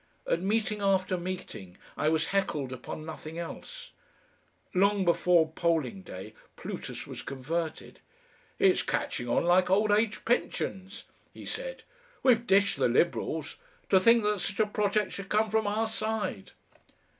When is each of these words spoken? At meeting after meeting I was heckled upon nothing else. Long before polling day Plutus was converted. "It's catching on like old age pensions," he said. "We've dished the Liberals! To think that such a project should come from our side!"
At 0.25 0.41
meeting 0.41 0.81
after 0.81 1.15
meeting 1.15 1.77
I 1.95 2.09
was 2.09 2.29
heckled 2.29 2.73
upon 2.73 3.05
nothing 3.05 3.37
else. 3.37 3.91
Long 4.73 5.05
before 5.05 5.51
polling 5.51 6.01
day 6.01 6.33
Plutus 6.55 7.05
was 7.05 7.21
converted. 7.21 7.99
"It's 8.57 8.81
catching 8.81 9.29
on 9.29 9.45
like 9.45 9.69
old 9.69 9.91
age 9.91 10.25
pensions," 10.25 11.03
he 11.35 11.45
said. 11.45 11.83
"We've 12.23 12.47
dished 12.47 12.77
the 12.77 12.89
Liberals! 12.89 13.57
To 13.89 13.99
think 13.99 14.23
that 14.23 14.39
such 14.41 14.59
a 14.59 14.65
project 14.65 15.11
should 15.13 15.29
come 15.29 15.51
from 15.51 15.67
our 15.67 15.87
side!" 15.87 16.53